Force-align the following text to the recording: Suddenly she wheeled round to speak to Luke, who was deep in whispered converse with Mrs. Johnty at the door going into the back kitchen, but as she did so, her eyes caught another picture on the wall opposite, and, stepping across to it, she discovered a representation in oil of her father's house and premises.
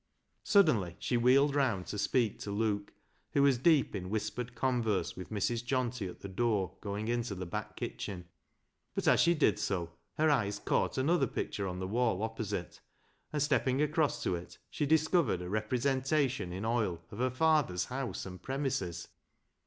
Suddenly 0.43 0.95
she 0.97 1.15
wheeled 1.15 1.53
round 1.53 1.85
to 1.85 1.99
speak 1.99 2.39
to 2.39 2.49
Luke, 2.49 2.91
who 3.33 3.43
was 3.43 3.59
deep 3.59 3.95
in 3.95 4.09
whispered 4.09 4.55
converse 4.55 5.15
with 5.15 5.29
Mrs. 5.29 5.63
Johnty 5.63 6.09
at 6.09 6.21
the 6.21 6.27
door 6.27 6.75
going 6.81 7.07
into 7.07 7.35
the 7.35 7.45
back 7.45 7.75
kitchen, 7.75 8.25
but 8.95 9.07
as 9.07 9.19
she 9.19 9.35
did 9.35 9.59
so, 9.59 9.91
her 10.17 10.31
eyes 10.31 10.57
caught 10.57 10.97
another 10.97 11.27
picture 11.27 11.67
on 11.67 11.77
the 11.77 11.87
wall 11.87 12.23
opposite, 12.23 12.81
and, 13.31 13.43
stepping 13.43 13.79
across 13.79 14.23
to 14.23 14.33
it, 14.33 14.57
she 14.71 14.87
discovered 14.87 15.43
a 15.43 15.49
representation 15.49 16.51
in 16.51 16.65
oil 16.65 17.03
of 17.11 17.19
her 17.19 17.29
father's 17.29 17.85
house 17.85 18.25
and 18.25 18.41
premises. 18.41 19.07